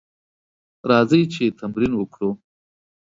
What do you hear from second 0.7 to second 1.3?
راځئ